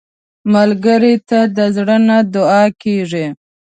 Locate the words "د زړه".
1.57-1.97